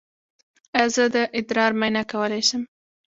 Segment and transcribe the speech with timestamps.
[0.77, 2.63] ایا زه د ادرار معاینه کولی شم؟